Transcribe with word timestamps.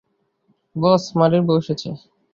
বস, 0.75 1.03
মারির 1.17 1.43
বউ 1.47 1.57
এসেছে। 1.61 1.89